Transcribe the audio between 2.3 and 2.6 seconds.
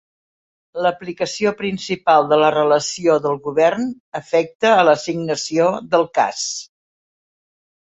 de la